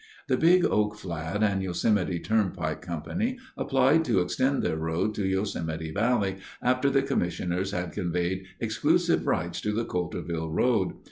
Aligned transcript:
The 0.27 0.35
Big 0.35 0.65
Oak 0.65 0.95
Flat 0.97 1.43
and 1.43 1.61
Yosemite 1.61 2.19
Turnpike 2.19 2.81
Company 2.81 3.37
applied 3.55 4.03
to 4.05 4.19
extend 4.21 4.63
their 4.63 4.75
road 4.77 5.13
to 5.13 5.27
Yosemite 5.27 5.91
Valley 5.91 6.37
after 6.59 6.89
the 6.89 7.03
commissioners 7.03 7.69
had 7.69 7.91
conveyed 7.93 8.45
exclusive 8.59 9.27
rights 9.27 9.61
to 9.61 9.71
the 9.71 9.85
Coulterville 9.85 10.49
Road. 10.51 10.93